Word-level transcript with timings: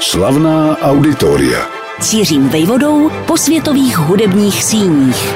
Slavná 0.00 0.78
auditoria. 0.78 1.66
Cířím 2.00 2.48
vejvodou 2.48 3.10
po 3.26 3.36
světových 3.36 3.98
hudebních 3.98 4.64
síních. 4.64 5.34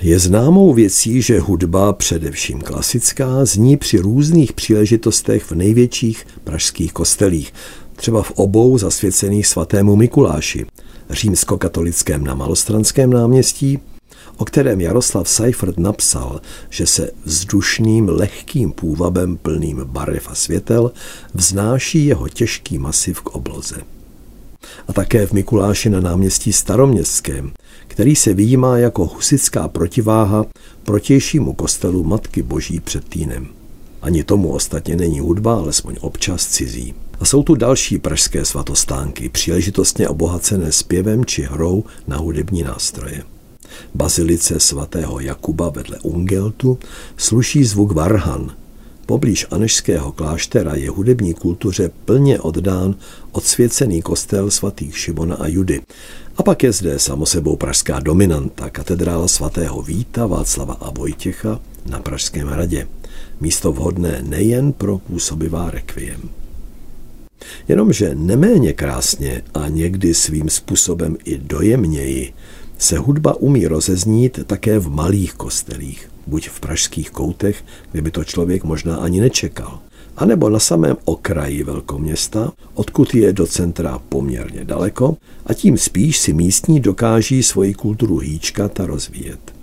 Je 0.00 0.18
známou 0.18 0.74
věcí, 0.74 1.22
že 1.22 1.40
hudba, 1.40 1.92
především 1.92 2.60
klasická, 2.60 3.44
zní 3.44 3.76
při 3.76 3.98
různých 3.98 4.52
příležitostech 4.52 5.44
v 5.44 5.52
největších 5.52 6.26
pražských 6.44 6.92
kostelích, 6.92 7.54
třeba 7.96 8.22
v 8.22 8.30
obou 8.30 8.78
zasvěcených 8.78 9.46
svatému 9.46 9.96
Mikuláši, 9.96 10.66
římskokatolickém 11.10 12.24
na 12.24 12.34
Malostranském 12.34 13.12
náměstí 13.12 13.78
o 14.36 14.44
kterém 14.44 14.80
Jaroslav 14.80 15.28
Seifert 15.28 15.78
napsal, 15.78 16.40
že 16.70 16.86
se 16.86 17.10
vzdušným 17.24 18.08
lehkým 18.08 18.72
půvabem 18.72 19.36
plným 19.36 19.80
barev 19.84 20.28
a 20.30 20.34
světel 20.34 20.92
vznáší 21.34 22.06
jeho 22.06 22.28
těžký 22.28 22.78
masiv 22.78 23.20
k 23.20 23.28
obloze. 23.28 23.76
A 24.88 24.92
také 24.92 25.26
v 25.26 25.32
Mikuláši 25.32 25.90
na 25.90 26.00
náměstí 26.00 26.52
staroměstském, 26.52 27.52
který 27.86 28.16
se 28.16 28.34
vyjímá 28.34 28.78
jako 28.78 29.06
husická 29.06 29.68
protiváha 29.68 30.46
protějšímu 30.82 31.52
kostelu 31.52 32.04
Matky 32.04 32.42
Boží 32.42 32.80
před 32.80 33.08
týnem. 33.08 33.48
Ani 34.02 34.24
tomu 34.24 34.52
ostatně 34.52 34.96
není 34.96 35.20
hudba, 35.20 35.54
alespoň 35.54 35.96
občas 36.00 36.46
cizí. 36.46 36.94
A 37.20 37.24
jsou 37.24 37.42
tu 37.42 37.54
další 37.54 37.98
pražské 37.98 38.44
svatostánky, 38.44 39.28
příležitostně 39.28 40.08
obohacené 40.08 40.72
zpěvem 40.72 41.24
či 41.24 41.42
hrou 41.42 41.84
na 42.06 42.16
hudební 42.16 42.62
nástroje 42.62 43.22
bazilice 43.94 44.60
svatého 44.60 45.20
Jakuba 45.20 45.68
vedle 45.68 45.98
Ungeltu 46.02 46.78
sluší 47.16 47.64
zvuk 47.64 47.92
varhan. 47.92 48.52
Poblíž 49.06 49.46
Anešského 49.50 50.12
kláštera 50.12 50.74
je 50.74 50.90
hudební 50.90 51.34
kultuře 51.34 51.90
plně 52.04 52.40
oddán 52.40 52.94
odsvěcený 53.32 54.02
kostel 54.02 54.50
svatých 54.50 54.98
Šimona 54.98 55.36
a 55.36 55.46
Judy. 55.46 55.80
A 56.36 56.42
pak 56.42 56.62
je 56.62 56.72
zde 56.72 56.98
samosebou 56.98 57.56
pražská 57.56 58.00
dominanta, 58.00 58.70
katedrála 58.70 59.28
svatého 59.28 59.82
Víta, 59.82 60.26
Václava 60.26 60.74
a 60.74 60.90
Vojtěcha 60.90 61.60
na 61.86 61.98
Pražském 62.00 62.48
hradě. 62.48 62.88
Místo 63.40 63.72
vhodné 63.72 64.22
nejen 64.22 64.72
pro 64.72 64.98
působivá 64.98 65.70
rekviem. 65.70 66.20
Jenomže 67.68 68.14
neméně 68.14 68.72
krásně 68.72 69.42
a 69.54 69.68
někdy 69.68 70.14
svým 70.14 70.48
způsobem 70.48 71.16
i 71.24 71.38
dojemněji 71.38 72.32
se 72.78 72.98
hudba 72.98 73.34
umí 73.34 73.66
rozeznít 73.66 74.38
také 74.46 74.78
v 74.78 74.90
malých 74.90 75.34
kostelích, 75.34 76.10
buď 76.26 76.48
v 76.48 76.60
pražských 76.60 77.10
koutech, 77.10 77.64
kde 77.92 78.02
by 78.02 78.10
to 78.10 78.24
člověk 78.24 78.64
možná 78.64 78.96
ani 78.96 79.20
nečekal, 79.20 79.78
anebo 80.16 80.50
na 80.50 80.58
samém 80.58 80.96
okraji 81.04 81.62
velkoměsta, 81.62 82.52
odkud 82.74 83.14
je 83.14 83.32
do 83.32 83.46
centra 83.46 83.98
poměrně 84.08 84.64
daleko 84.64 85.16
a 85.46 85.54
tím 85.54 85.78
spíš 85.78 86.18
si 86.18 86.32
místní 86.32 86.80
dokáží 86.80 87.42
svoji 87.42 87.74
kulturu 87.74 88.18
hýčkat 88.18 88.80
a 88.80 88.86
rozvíjet. 88.86 89.54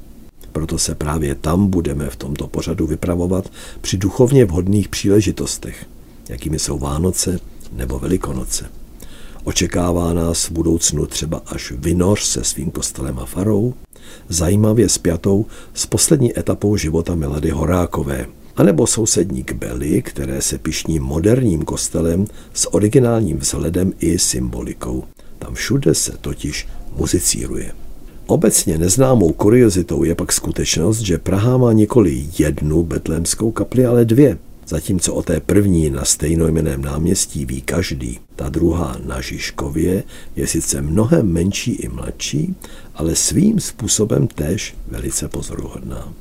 Proto 0.52 0.78
se 0.78 0.96
právě 0.96 1.36
tam 1.36 1.68
budeme 1.68 2.10
v 2.10 2.16
tomto 2.16 2.48
pořadu 2.48 2.88
vypravovat 2.88 3.52
při 3.82 3.98
duchovně 3.98 4.46
vhodných 4.46 4.90
příležitostech, 4.90 5.86
jakými 6.30 6.60
jsou 6.60 6.80
Vánoce 6.80 7.40
nebo 7.72 8.00
Velikonoce. 8.00 8.81
Očekává 9.44 10.14
nás 10.14 10.46
v 10.46 10.52
budoucnu 10.52 11.06
třeba 11.06 11.42
až 11.46 11.74
Vinoř 11.78 12.24
se 12.24 12.44
svým 12.44 12.72
kostelem 12.72 13.20
a 13.20 13.26
farou, 13.26 13.74
zajímavě 14.30 14.90
spjatou 14.90 15.46
s 15.74 15.86
poslední 15.86 16.40
etapou 16.40 16.78
života 16.78 17.16
Milady 17.16 17.50
Horákové, 17.50 18.26
anebo 18.56 18.88
sousední 18.88 19.44
Kbely, 19.44 20.02
které 20.02 20.42
se 20.42 20.58
pišní 20.58 21.00
moderním 21.00 21.62
kostelem 21.62 22.26
s 22.54 22.74
originálním 22.74 23.38
vzhledem 23.38 23.94
i 24.00 24.20
symbolikou. 24.20 25.04
Tam 25.40 25.54
všude 25.54 25.96
se 25.96 26.12
totiž 26.22 26.68
muzicíruje. 26.98 27.72
Obecně 28.28 28.78
neznámou 28.78 29.32
kuriozitou 29.34 30.04
je 30.04 30.16
pak 30.16 30.32
skutečnost, 30.32 31.00
že 31.00 31.18
Praha 31.18 31.58
má 31.58 31.74
nikoli 31.74 32.28
jednu 32.40 32.84
betlémskou 32.84 33.52
kapli, 33.52 33.86
ale 33.86 34.06
dvě– 34.06 34.38
Zatímco 34.68 35.14
o 35.14 35.22
té 35.24 35.40
první 35.40 35.90
na 35.90 36.06
stejnojmeném 36.06 36.82
náměstí 36.82 37.46
ví 37.46 37.62
každý, 37.62 38.20
ta 38.36 38.50
druhá 38.50 38.98
na 39.06 39.22
Žižkově 39.22 40.04
je 40.36 40.48
sice 40.48 40.82
mnohem 40.82 41.28
menší 41.28 41.72
i 41.72 41.90
mladší, 41.90 42.56
ale 42.96 43.16
svým 43.16 43.60
způsobem 43.60 44.28
též 44.28 44.76
velice 44.88 45.28
pozoruhodná. 45.28 46.14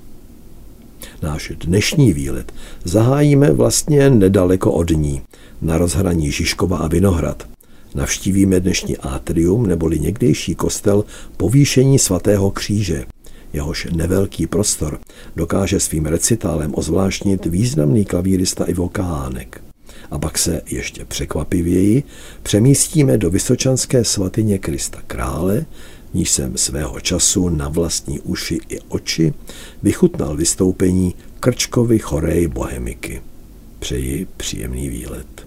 Náš 1.23 1.53
dnešní 1.65 2.13
výlet 2.13 2.53
zahájíme 2.85 3.53
vlastně 3.53 4.11
nedaleko 4.11 4.73
od 4.73 4.91
ní, 4.91 5.23
na 5.63 5.79
rozhraní 5.79 6.31
Žižkova 6.31 6.79
a 6.79 6.89
Vinohrad. 6.89 7.49
Navštívíme 7.95 8.61
dnešní 8.61 8.97
atrium 8.97 9.67
neboli 9.67 10.01
někdejší 10.01 10.55
kostel 10.55 11.05
povýšení 11.37 11.99
svatého 11.99 12.51
kříže, 12.51 13.05
jehož 13.53 13.89
nevelký 13.93 14.47
prostor 14.47 14.99
dokáže 15.37 15.81
svým 15.81 16.07
recitálem 16.07 16.73
ozvláštnit 16.75 17.47
významný 17.47 18.05
klavírista 18.05 18.65
Ivo 18.65 18.89
Kahánek. 18.89 19.63
A 20.11 20.19
pak 20.19 20.39
se 20.39 20.63
ještě 20.71 21.05
překvapivěji 21.05 22.03
přemístíme 22.43 23.19
do 23.19 23.31
Vysočanské 23.31 24.05
svatyně 24.05 24.59
Krista 24.59 25.03
Krále, 25.07 25.67
níž 26.15 26.31
jsem 26.31 26.57
svého 26.57 27.01
času 27.01 27.49
na 27.49 27.69
vlastní 27.69 28.21
uši 28.21 28.59
i 28.69 28.81
oči 28.89 29.33
vychutnal 29.83 30.37
vystoupení 30.37 31.15
Krčkovy 31.41 31.99
chorej 31.99 32.49
Bohemiky. 32.49 33.23
Přeji 33.79 34.27
příjemný 34.37 34.89
výlet. 34.89 35.40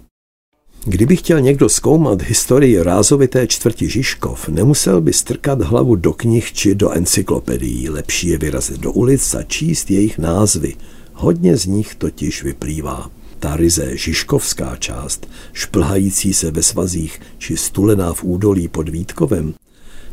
Kdyby 0.85 1.15
chtěl 1.15 1.41
někdo 1.41 1.69
zkoumat 1.69 2.21
historii 2.21 2.83
rázovité 2.83 3.47
čtvrti 3.47 3.89
Žižkov, 3.89 4.49
nemusel 4.49 5.01
by 5.01 5.13
strkat 5.13 5.61
hlavu 5.61 5.95
do 5.95 6.13
knih 6.13 6.53
či 6.53 6.75
do 6.75 6.91
encyklopedií. 6.91 7.89
Lepší 7.89 8.27
je 8.27 8.37
vyrazit 8.37 8.79
do 8.79 8.91
ulic 8.91 9.35
a 9.35 9.43
číst 9.43 9.91
jejich 9.91 10.17
názvy. 10.17 10.75
Hodně 11.13 11.57
z 11.57 11.65
nich 11.65 11.95
totiž 11.95 12.43
vyplývá. 12.43 13.09
Ta 13.39 13.55
ryze 13.55 13.97
žižkovská 13.97 14.75
část, 14.75 15.27
šplhající 15.53 16.33
se 16.33 16.51
ve 16.51 16.63
svazích 16.63 17.21
či 17.37 17.57
stulená 17.57 18.13
v 18.13 18.23
údolí 18.23 18.67
pod 18.67 18.89
Vítkovem, 18.89 19.53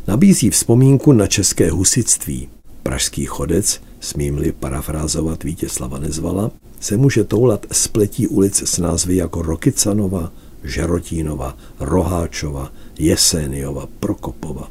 nabízí 0.07 0.49
vzpomínku 0.49 1.11
na 1.11 1.27
české 1.27 1.71
husitství. 1.71 2.49
Pražský 2.83 3.25
chodec, 3.25 3.81
smím-li 3.99 4.51
parafrázovat 4.51 5.43
Vítězslava 5.43 5.99
Nezvala, 5.99 6.51
se 6.79 6.97
může 6.97 7.23
toulat 7.23 7.65
spletí 7.71 8.27
ulic 8.27 8.63
s 8.65 8.77
názvy 8.77 9.15
jako 9.15 9.41
Rokycanova, 9.41 10.31
Žerotínova, 10.63 11.57
Roháčova, 11.79 12.71
Jeséniova, 12.99 13.87
Prokopova 13.99 14.69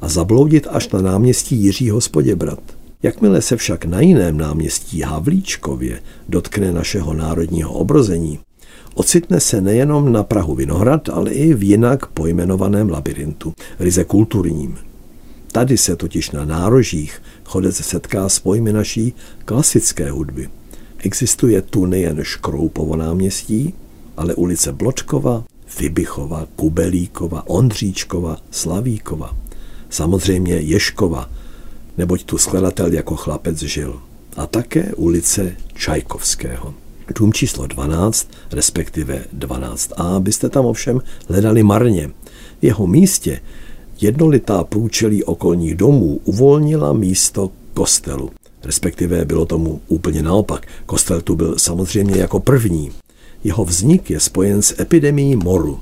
a 0.00 0.08
zabloudit 0.08 0.66
až 0.70 0.88
na 0.88 1.00
náměstí 1.00 1.56
Jiřího 1.56 2.00
Spoděbrat. 2.00 2.60
Jakmile 3.02 3.42
se 3.42 3.56
však 3.56 3.84
na 3.84 4.00
jiném 4.00 4.36
náměstí 4.36 5.00
Havlíčkově 5.00 6.00
dotkne 6.28 6.72
našeho 6.72 7.14
národního 7.14 7.72
obrození, 7.72 8.38
ocitne 8.94 9.40
se 9.40 9.60
nejenom 9.60 10.12
na 10.12 10.22
Prahu 10.22 10.54
Vinohrad, 10.54 11.08
ale 11.08 11.30
i 11.30 11.54
v 11.54 11.62
jinak 11.62 12.06
pojmenovaném 12.06 12.90
labirintu, 12.90 13.54
ryze 13.78 14.04
kulturním. 14.04 14.78
Tady 15.52 15.76
se 15.78 15.96
totiž 15.96 16.30
na 16.30 16.44
nárožích 16.44 17.22
chodec 17.44 17.76
setká 17.76 18.28
s 18.28 18.38
pojmy 18.38 18.72
naší 18.72 19.14
klasické 19.44 20.10
hudby. 20.10 20.48
Existuje 20.98 21.62
tu 21.62 21.86
nejen 21.86 22.18
Škroupovo 22.22 22.96
náměstí, 22.96 23.74
ale 24.16 24.34
ulice 24.34 24.72
Bločkova, 24.72 25.44
Vybichova, 25.78 26.46
Kubelíkova, 26.56 27.42
Ondříčkova, 27.46 28.36
Slavíkova. 28.50 29.36
Samozřejmě 29.90 30.54
Ješkova, 30.54 31.30
neboť 31.98 32.24
tu 32.24 32.38
skladatel 32.38 32.92
jako 32.92 33.16
chlapec 33.16 33.58
žil. 33.58 34.00
A 34.36 34.46
také 34.46 34.94
ulice 34.94 35.56
Čajkovského. 35.74 36.74
Dům 37.18 37.32
číslo 37.32 37.66
12, 37.66 38.28
respektive 38.52 39.24
12a, 39.38 40.20
byste 40.20 40.48
tam 40.48 40.66
ovšem 40.66 41.00
hledali 41.28 41.62
marně. 41.62 42.10
V 42.60 42.64
jeho 42.64 42.86
místě 42.86 43.40
jednolitá 44.00 44.64
průčelí 44.64 45.24
okolních 45.24 45.74
domů 45.74 46.20
uvolnila 46.24 46.92
místo 46.92 47.50
kostelu. 47.74 48.30
Respektive 48.64 49.24
bylo 49.24 49.46
tomu 49.46 49.80
úplně 49.88 50.22
naopak. 50.22 50.66
Kostel 50.86 51.20
tu 51.20 51.36
byl 51.36 51.58
samozřejmě 51.58 52.16
jako 52.16 52.40
první. 52.40 52.92
Jeho 53.44 53.64
vznik 53.64 54.10
je 54.10 54.20
spojen 54.20 54.62
s 54.62 54.80
epidemií 54.80 55.36
moru. 55.36 55.80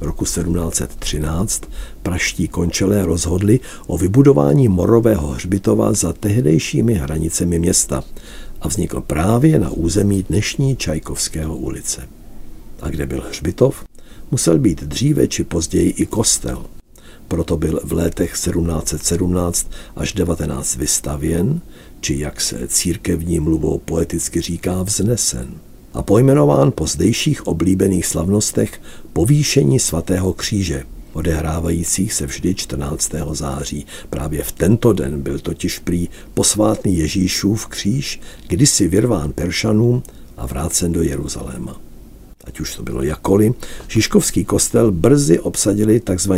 Roku 0.00 0.24
1713 0.24 1.62
praští 2.02 2.48
končelé 2.48 3.06
rozhodli 3.06 3.60
o 3.86 3.98
vybudování 3.98 4.68
morového 4.68 5.28
hřbitova 5.28 5.92
za 5.92 6.12
tehdejšími 6.12 6.94
hranicemi 6.94 7.58
města 7.58 8.04
a 8.60 8.68
vznikl 8.68 9.00
právě 9.00 9.58
na 9.58 9.70
území 9.70 10.22
dnešní 10.22 10.76
Čajkovského 10.76 11.56
ulice. 11.56 12.08
A 12.82 12.88
kde 12.88 13.06
byl 13.06 13.22
hřbitov, 13.28 13.84
musel 14.30 14.58
být 14.58 14.82
dříve 14.82 15.28
či 15.28 15.44
později 15.44 15.90
i 15.90 16.06
kostel. 16.06 16.64
Proto 17.28 17.56
byl 17.56 17.80
v 17.84 17.92
letech 17.92 18.32
1717 18.32 19.70
až 19.96 20.12
19 20.12 20.76
vystavěn, 20.76 21.60
či 22.00 22.18
jak 22.18 22.40
se 22.40 22.68
církevní 22.68 23.40
mluvou 23.40 23.78
poeticky 23.78 24.40
říká 24.40 24.82
vznesen. 24.82 25.54
A 25.94 26.02
pojmenován 26.02 26.72
po 26.72 26.86
zdejších 26.86 27.46
oblíbených 27.46 28.06
slavnostech 28.06 28.80
povýšení 29.12 29.78
svatého 29.78 30.32
kříže, 30.32 30.84
odehrávajících 31.12 32.12
se 32.12 32.26
vždy 32.26 32.54
14. 32.54 33.12
září. 33.30 33.86
Právě 34.10 34.42
v 34.42 34.52
tento 34.52 34.92
den 34.92 35.22
byl 35.22 35.38
totiž 35.38 35.78
prý 35.78 36.08
posvátný 36.34 36.98
Ježíšův 36.98 37.66
kříž, 37.66 38.20
kdysi 38.48 38.88
vyrván 38.88 39.32
Peršanům 39.32 40.02
a 40.36 40.46
vrácen 40.46 40.92
do 40.92 41.02
Jeruzaléma. 41.02 41.80
Ať 42.44 42.60
už 42.60 42.76
to 42.76 42.82
bylo 42.82 43.02
jakoli, 43.02 43.54
Žižkovský 43.88 44.44
kostel 44.44 44.92
brzy 44.92 45.40
obsadili 45.40 46.00
tzv. 46.00 46.32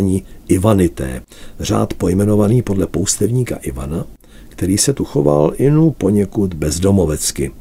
Ivanité, 0.47 1.21
řád 1.59 1.93
pojmenovaný 1.93 2.61
podle 2.61 2.87
poustevníka 2.87 3.55
Ivana, 3.55 4.05
který 4.49 4.77
se 4.77 4.93
tu 4.93 5.05
choval 5.05 5.53
inu 5.57 5.91
poněkud 5.91 6.53
bezdomovecky 6.53 7.51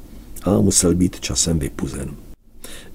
a 0.45 0.61
musel 0.61 0.95
být 0.95 1.21
časem 1.21 1.59
vypuzen. 1.59 2.11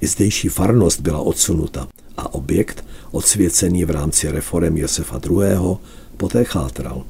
I 0.01 0.07
zdejší 0.07 0.49
farnost 0.49 1.01
byla 1.01 1.19
odsunuta 1.19 1.87
a 2.17 2.33
objekt, 2.33 2.85
odsvěcený 3.11 3.85
v 3.85 3.89
rámci 3.89 4.31
reform 4.31 4.77
Josefa 4.77 5.21
II., 5.29 5.77
poté 6.17 6.43
chátral. 6.43 7.03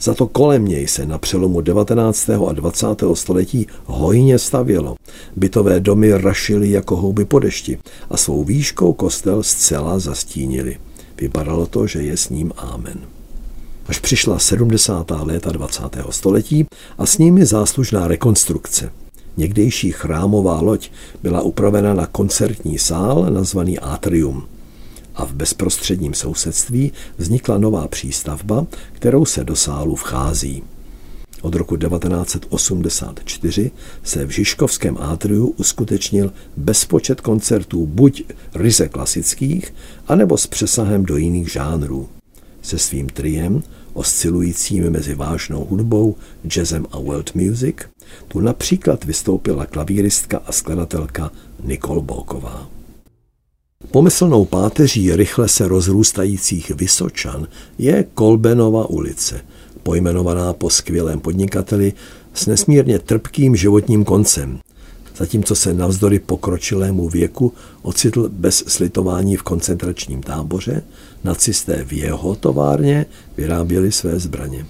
Za 0.00 0.14
to 0.14 0.26
kolem 0.26 0.64
něj 0.64 0.88
se 0.88 1.06
na 1.06 1.18
přelomu 1.18 1.60
19. 1.60 2.30
a 2.30 2.52
20. 2.52 2.86
století 3.14 3.66
hojně 3.84 4.38
stavělo. 4.38 4.96
Bytové 5.36 5.80
domy 5.80 6.12
rašily 6.12 6.70
jako 6.70 6.96
houby 6.96 7.24
po 7.24 7.38
dešti 7.38 7.78
a 8.10 8.16
svou 8.16 8.44
výškou 8.44 8.92
kostel 8.92 9.42
zcela 9.42 9.98
zastínili. 9.98 10.78
Vypadalo 11.20 11.66
to, 11.66 11.86
že 11.86 12.02
je 12.02 12.16
s 12.16 12.28
ním 12.28 12.52
ámen. 12.56 12.98
Až 13.86 13.98
přišla 13.98 14.38
70. 14.38 15.10
léta 15.10 15.52
20. 15.52 15.82
století 16.10 16.66
a 16.98 17.06
s 17.06 17.18
nimi 17.18 17.46
záslužná 17.46 18.08
rekonstrukce. 18.08 18.92
Někdejší 19.36 19.92
chrámová 19.92 20.60
loď 20.60 20.90
byla 21.22 21.40
upravena 21.40 21.94
na 21.94 22.06
koncertní 22.06 22.78
sál 22.78 23.26
nazvaný 23.30 23.78
Atrium– 23.78 24.42
a 25.16 25.24
v 25.24 25.32
bezprostředním 25.32 26.14
sousedství 26.14 26.92
vznikla 27.18 27.58
nová 27.58 27.88
přístavba, 27.88 28.66
kterou 28.92 29.24
se 29.24 29.44
do 29.44 29.56
sálu 29.56 29.96
vchází. 29.96 30.62
Od 31.42 31.54
roku 31.54 31.76
1984 31.76 33.70
se 34.02 34.26
v 34.26 34.30
Žižkovském 34.30 34.96
átriu 35.00 35.46
uskutečnil 35.46 36.32
bezpočet 36.56 37.20
koncertů 37.20 37.86
buď 37.86 38.22
ryze 38.54 38.88
klasických, 38.88 39.74
anebo 40.08 40.36
s 40.36 40.46
přesahem 40.46 41.04
do 41.04 41.16
jiných 41.16 41.52
žánrů. 41.52 42.08
Se 42.62 42.78
svým 42.78 43.08
triem, 43.08 43.62
oscilujícím 43.96 44.90
mezi 44.90 45.14
vážnou 45.14 45.64
hudbou, 45.64 46.16
jazzem 46.46 46.86
a 46.90 46.98
world 46.98 47.34
music, 47.34 47.76
tu 48.28 48.40
například 48.40 49.04
vystoupila 49.04 49.66
klavíristka 49.66 50.42
a 50.46 50.52
skladatelka 50.52 51.30
Nikol 51.64 52.00
Bolková. 52.00 52.68
Pomyslnou 53.90 54.44
páteří 54.44 55.16
rychle 55.16 55.48
se 55.48 55.68
rozrůstajících 55.68 56.70
Vysočan 56.70 57.48
je 57.78 58.04
Kolbenova 58.14 58.86
ulice, 58.86 59.40
pojmenovaná 59.82 60.52
po 60.52 60.70
skvělém 60.70 61.20
podnikateli 61.20 61.92
s 62.34 62.46
nesmírně 62.46 62.98
trpkým 62.98 63.56
životním 63.56 64.04
koncem, 64.04 64.58
zatímco 65.16 65.54
se 65.54 65.74
navzdory 65.74 66.18
pokročilému 66.18 67.08
věku 67.08 67.52
ocitl 67.82 68.28
bez 68.32 68.64
slitování 68.66 69.36
v 69.36 69.42
koncentračním 69.42 70.22
táboře, 70.22 70.82
nacisté 71.24 71.84
v 71.84 71.92
jeho 71.92 72.34
továrně 72.34 73.06
vyráběli 73.36 73.92
své 73.92 74.18
zbraně. 74.18 74.66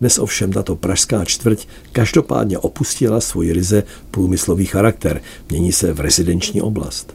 Dnes 0.00 0.18
ovšem 0.18 0.52
tato 0.52 0.76
pražská 0.76 1.24
čtvrť 1.24 1.66
každopádně 1.92 2.58
opustila 2.58 3.20
svůj 3.20 3.52
ryze 3.52 3.82
průmyslový 4.10 4.66
charakter, 4.66 5.20
mění 5.50 5.72
se 5.72 5.92
v 5.92 6.00
rezidenční 6.00 6.62
oblast. 6.62 7.14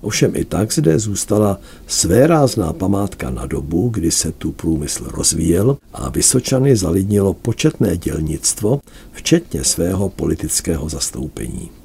Ovšem 0.00 0.36
i 0.36 0.44
tak 0.44 0.72
zde 0.72 0.98
zůstala 0.98 1.60
svérázná 1.86 2.72
památka 2.72 3.30
na 3.30 3.46
dobu, 3.46 3.88
kdy 3.88 4.10
se 4.10 4.32
tu 4.32 4.52
průmysl 4.52 5.04
rozvíjel 5.04 5.76
a 5.92 6.08
Vysočany 6.08 6.76
zalidnilo 6.76 7.34
početné 7.34 7.96
dělnictvo, 7.96 8.80
včetně 9.12 9.64
svého 9.64 10.08
politického 10.08 10.88
zastoupení. 10.88 11.79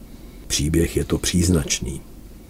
Příběh 0.55 0.97
je 0.97 1.03
to 1.03 1.17
příznačný. 1.17 2.01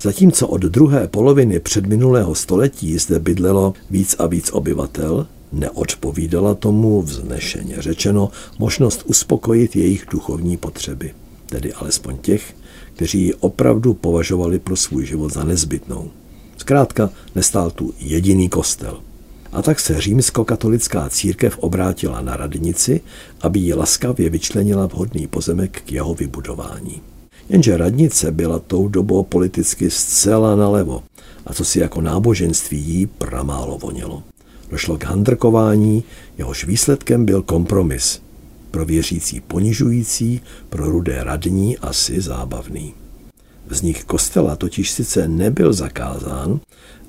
Zatímco 0.02 0.48
od 0.48 0.62
druhé 0.62 1.07
poloviny 1.07 1.60
předminulého 1.60 2.36
století 2.36 2.98
zde 2.98 3.19
bydlelo 3.19 3.74
víc 3.90 4.16
a 4.19 4.28
víc 4.28 4.50
obyvatel, 4.54 5.28
neodpovídala 5.52 6.54
tomu 6.54 7.02
vznešeně 7.02 7.75
řečeno 7.80 8.31
možnost 8.60 9.04
uspokojit 9.06 9.75
jejich 9.75 10.06
duchovní 10.12 10.57
potřeby, 10.57 11.13
tedy 11.46 11.74
alespoň 11.74 12.18
těch, 12.18 12.56
kteří 12.94 13.22
ji 13.22 13.34
opravdu 13.34 13.94
považovali 13.94 14.60
pro 14.60 14.75
svůj 14.75 15.06
život 15.06 15.34
za 15.34 15.44
nezbytnou. 15.44 16.12
Zkrátka 16.58 17.10
nestál 17.36 17.72
tu 17.72 17.94
jediný 18.00 18.50
kostel. 18.50 19.00
A 19.51 19.62
tak 19.62 19.80
se 19.80 20.01
římskokatolická 20.01 21.10
církev 21.10 21.58
obrátila 21.58 22.22
na 22.22 22.38
radnici, 22.38 23.01
aby 23.42 23.60
ji 23.60 23.74
laskavě 23.74 24.30
vyčlenila 24.30 24.86
vhodný 24.86 25.28
pozemek 25.28 25.81
k 25.86 25.92
jeho 25.92 26.13
vybudování. 26.13 27.01
Jenže 27.50 27.77
radnice 27.77 28.31
byla 28.31 28.59
tou 28.59 28.88
dobou 28.88 29.24
politicky 29.24 29.89
zcela 29.89 30.56
nalevo 30.56 31.03
a 31.45 31.53
co 31.53 31.65
si 31.65 31.80
jako 31.80 32.01
náboženství 32.01 32.80
jí 32.80 33.06
pramálo 33.06 33.77
vonělo. 33.77 34.24
Došlo 34.71 34.97
k 34.97 35.03
handrkování, 35.03 36.03
jehož 36.38 36.65
výsledkem 36.65 37.25
byl 37.25 37.42
kompromis, 37.42 38.21
pro 38.71 38.86
věřící 38.86 39.42
ponižující, 39.42 40.42
pro 40.69 40.92
rudé 40.92 41.24
radní 41.24 41.77
asi 41.77 42.21
zábavný. 42.21 42.94
Vznik 43.68 44.03
kostela 44.03 44.56
totiž 44.56 44.91
sice 44.91 45.27
nebyl 45.27 45.74
zakázán, 45.74 46.59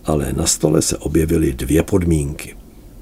ale 0.04 0.32
na 0.32 0.46
stole 0.46 0.82
se 0.82 0.96
objevily 0.98 1.52
dvě 1.52 1.82
podmínky. 1.82 2.56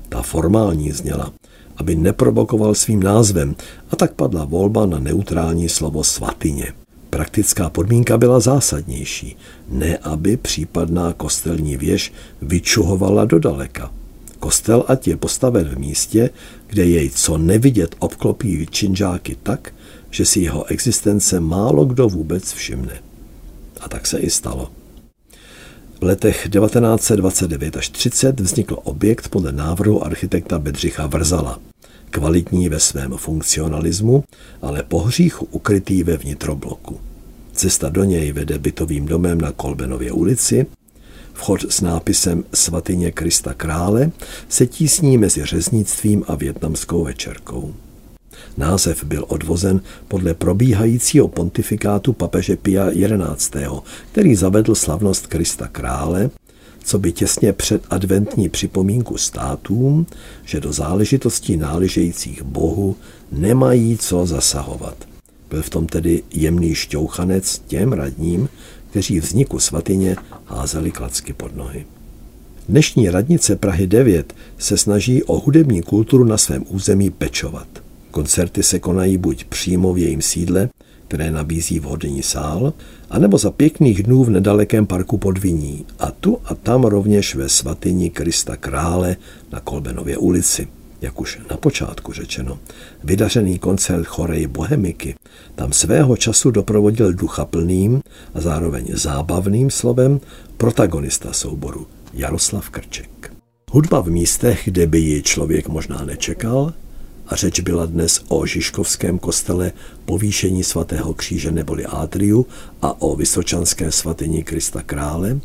Ta 0.08 0.22
formální 0.22 0.92
zněla, 0.92 1.32
aby 1.76 1.94
neprovokoval 1.94 2.74
svým 2.74 3.02
názvem 3.02 3.54
a 3.90 3.96
tak 3.96 4.14
padla 4.14 4.44
volba 4.44 4.86
na 4.86 4.98
neutrální 4.98 5.68
slovo 5.68 6.04
svatyně. 6.04 6.72
Praktická 7.14 7.70
podmínka 7.70 8.18
byla 8.18 8.40
zásadnější, 8.40 9.36
ne 9.68 9.96
aby 9.96 10.36
případná 10.36 11.12
kostelní 11.12 11.76
věž 11.76 12.12
vyčuhovala 12.42 13.24
do 13.24 13.38
daleka. 13.38 13.92
Kostel 14.40 14.84
ať 14.88 15.08
je 15.08 15.16
postaven 15.16 15.68
v 15.68 15.78
místě, 15.78 16.30
kde 16.66 16.84
jej 16.84 17.10
co 17.10 17.38
nevidět 17.38 17.94
obklopí 17.98 18.66
činžáky 18.70 19.36
tak, 19.42 19.74
že 20.10 20.24
si 20.24 20.40
jeho 20.40 20.64
existence 20.64 21.40
málo 21.40 21.84
kdo 21.84 22.08
vůbec 22.08 22.52
všimne. 22.52 23.02
A 23.80 23.88
tak 23.88 24.06
se 24.06 24.18
i 24.18 24.30
stalo. 24.30 24.70
V 26.00 26.02
letech 26.02 26.48
1929 26.48 27.76
až 27.76 27.88
30 27.88 28.40
vznikl 28.40 28.78
objekt 28.82 29.28
podle 29.28 29.52
návrhu 29.52 30.04
architekta 30.04 30.58
Bedřicha 30.58 31.06
Vrzala. 31.06 31.60
Kvalitní 32.14 32.68
ve 32.68 32.80
svém 32.80 33.12
funkcionalismu, 33.16 34.24
ale 34.62 34.82
po 34.82 34.98
hříchu 34.98 35.48
ukrytý 35.50 36.02
ve 36.02 36.16
vnitrobloku. 36.16 37.00
Cesta 37.52 37.88
do 37.88 38.04
něj 38.04 38.32
vede 38.32 38.58
bytovým 38.58 39.06
domem 39.06 39.40
na 39.40 39.52
Kolbenově 39.52 40.12
ulici, 40.12 40.66
Vchod 41.32 41.60
s 41.68 41.80
nápisem 41.80 42.44
Svatyně 42.52 43.12
Krista 43.12 43.54
Krále 43.54 44.10
se 44.48 44.66
tísní 44.66 45.18
mezi 45.18 45.44
řeznictvím 45.44 46.24
a 46.28 46.34
větnamskou 46.34 47.04
večerkou. 47.04 47.74
Název 48.56 49.04
byl 49.04 49.24
odvozen 49.28 49.80
podle 50.08 50.34
probíhajícího 50.34 51.28
pontifikátu 51.28 52.12
papeže 52.12 52.56
Pia 52.56 52.90
XI., 53.36 53.66
který 54.12 54.34
zavedl 54.34 54.74
slavnost 54.74 55.26
Krista 55.26 55.68
Krále, 55.68 56.30
co 56.84 56.98
by 56.98 57.12
těsně 57.12 57.52
před 57.52 57.82
adventní 57.90 58.48
připomínku 58.48 59.18
státům, 59.18 60.06
že 60.44 60.60
do 60.60 60.72
záležitostí 60.72 61.56
náležejících 61.56 62.42
Bohu 62.42 62.96
nemají 63.32 63.98
co 63.98 64.26
zasahovat. 64.26 64.96
Byl 65.50 65.62
v 65.62 65.70
tom 65.70 65.86
tedy 65.86 66.22
jemný 66.30 66.74
šťouchanec 66.74 67.62
těm 67.66 67.92
radním, 67.92 68.48
kteří 68.90 69.20
vzniku 69.20 69.58
svatyně 69.58 70.16
házeli 70.46 70.90
klacky 70.90 71.32
pod 71.32 71.56
nohy. 71.56 71.86
Dnešní 72.68 73.10
radnice 73.10 73.56
Prahy 73.56 73.86
9 73.86 74.34
se 74.58 74.76
snaží 74.76 75.22
o 75.22 75.38
hudební 75.38 75.82
kulturu 75.82 76.24
na 76.24 76.38
svém 76.38 76.64
území 76.68 77.10
pečovat. 77.10 77.83
Koncerty 78.14 78.62
se 78.62 78.78
konají 78.78 79.18
buď 79.18 79.44
přímo 79.44 79.94
v 79.94 79.98
jejím 79.98 80.22
sídle, 80.22 80.68
které 81.08 81.30
nabízí 81.30 81.80
vhodný 81.80 82.22
sál, 82.22 82.72
anebo 83.10 83.38
za 83.38 83.50
pěkných 83.50 84.02
dnů 84.02 84.24
v 84.24 84.30
nedalekém 84.30 84.86
parku 84.86 85.18
Podviní 85.18 85.86
a 85.98 86.10
tu 86.10 86.38
a 86.44 86.54
tam 86.54 86.84
rovněž 86.84 87.34
ve 87.34 87.48
svatyni 87.48 88.10
Krista 88.10 88.56
Krále 88.56 89.16
na 89.52 89.60
Kolbenově 89.60 90.16
ulici 90.16 90.68
jak 91.00 91.20
už 91.20 91.40
na 91.50 91.56
počátku 91.56 92.12
řečeno, 92.12 92.58
vydařený 93.04 93.58
koncert 93.58 94.04
chorej 94.04 94.46
Bohemiky 94.46 95.14
tam 95.54 95.72
svého 95.72 96.16
času 96.16 96.50
doprovodil 96.50 97.12
ducha 97.12 97.44
plným 97.44 98.02
a 98.34 98.40
zároveň 98.40 98.86
zábavným 98.92 99.70
slovem 99.70 100.20
protagonista 100.56 101.32
souboru 101.32 101.86
Jaroslav 102.12 102.70
Krček. 102.70 103.32
Hudba 103.70 104.00
v 104.00 104.10
místech, 104.10 104.60
kde 104.64 104.86
by 104.86 104.98
ji 104.98 105.22
člověk 105.22 105.68
možná 105.68 106.04
nečekal, 106.04 106.72
A 107.26 107.36
řeč 107.36 107.60
byla 107.60 107.86
dnes 107.86 108.20
o 108.28 108.46
Žižkovském 108.46 109.18
kostele 109.18 109.72
povýšení 110.04 110.64
svatého 110.64 111.14
kříže 111.14 111.50
neboli 111.50 111.86
Atriu 111.86 112.46
a 112.82 113.02
o 113.02 113.16
Vysočanské 113.16 113.92
svatyni 113.92 114.44
Krista 114.44 114.82
Krále, 114.82 115.40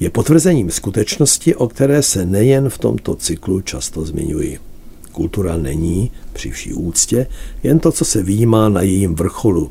je 0.00 0.10
potvrzením 0.10 0.70
skutečnosti, 0.70 1.54
o 1.54 1.68
které 1.68 2.02
se 2.02 2.26
nejen 2.26 2.68
v 2.68 2.78
tomto 2.78 3.16
cyklu 3.16 3.60
často 3.60 4.04
zmiňuji. 4.04 4.58
Kultura 5.12 5.56
není, 5.56 6.10
při 6.32 6.50
vší 6.50 6.72
úctě, 6.72 7.26
jen 7.62 7.78
to, 7.78 7.92
co 7.92 8.04
se 8.04 8.22
výjímá 8.22 8.68
na 8.68 8.82
jejím 8.82 9.14
vrcholu, 9.14 9.70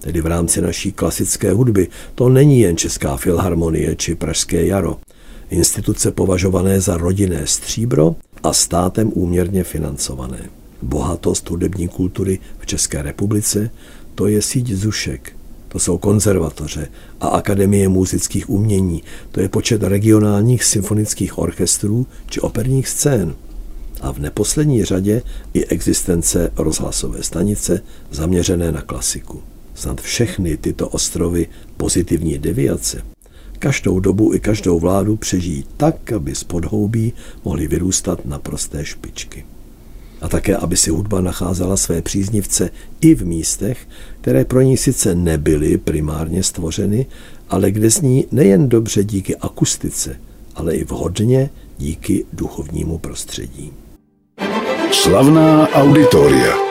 tedy 0.00 0.20
v 0.20 0.26
rámci 0.26 0.60
naší 0.60 0.92
klasické 0.92 1.52
hudby. 1.52 1.88
To 2.14 2.28
není 2.28 2.60
jen 2.60 2.76
Česká 2.76 3.16
filharmonie 3.16 3.96
či 3.96 4.14
Pražské 4.14 4.66
jaro. 4.66 4.96
Instituce 5.50 6.10
považované 6.10 6.80
za 6.80 6.96
rodinné 6.96 7.46
stříbro 7.46 8.16
a 8.42 8.52
státem 8.52 9.10
úměrně 9.14 9.64
financované. 9.64 10.59
Bohatost 10.82 11.50
hudební 11.50 11.88
kultury 11.88 12.38
v 12.58 12.66
České 12.66 13.02
republice 13.02 13.70
to 14.14 14.26
je 14.26 14.42
síť 14.42 14.72
zušek, 14.72 15.32
to 15.68 15.78
jsou 15.78 15.98
konzervatoře 15.98 16.88
a 17.20 17.28
akademie 17.28 17.88
muzických 17.88 18.50
umění, 18.50 19.02
to 19.30 19.40
je 19.40 19.48
počet 19.48 19.82
regionálních 19.82 20.64
symfonických 20.64 21.38
orchestrů 21.38 22.06
či 22.26 22.40
operních 22.40 22.88
scén. 22.88 23.34
A 24.00 24.12
v 24.12 24.18
neposlední 24.18 24.84
řadě 24.84 25.22
i 25.54 25.66
existence 25.66 26.50
rozhlasové 26.56 27.22
stanice 27.22 27.82
zaměřené 28.10 28.72
na 28.72 28.82
klasiku. 28.82 29.42
Snad 29.74 30.00
všechny 30.00 30.56
tyto 30.56 30.88
ostrovy 30.88 31.46
pozitivní 31.76 32.38
deviace 32.38 33.02
každou 33.58 34.00
dobu 34.00 34.34
i 34.34 34.40
každou 34.40 34.78
vládu 34.78 35.16
přežijí 35.16 35.64
tak, 35.76 36.12
aby 36.12 36.34
z 36.34 36.44
podhoubí 36.44 37.12
mohly 37.44 37.68
vyrůstat 37.68 38.26
na 38.26 38.38
prosté 38.38 38.84
špičky 38.84 39.44
a 40.20 40.28
také, 40.28 40.56
aby 40.56 40.76
si 40.76 40.90
hudba 40.90 41.20
nacházela 41.20 41.76
své 41.76 42.02
příznivce 42.02 42.70
i 43.00 43.14
v 43.14 43.26
místech, 43.26 43.88
které 44.20 44.44
pro 44.44 44.60
ní 44.60 44.76
sice 44.76 45.14
nebyly 45.14 45.78
primárně 45.78 46.42
stvořeny, 46.42 47.06
ale 47.48 47.70
kde 47.70 47.90
zní 47.90 48.26
nejen 48.32 48.68
dobře 48.68 49.04
díky 49.04 49.36
akustice, 49.36 50.16
ale 50.54 50.74
i 50.74 50.84
vhodně 50.84 51.50
díky 51.78 52.24
duchovnímu 52.32 52.98
prostředí. 52.98 53.72
Slavná 54.92 55.68
auditoria. 55.68 56.69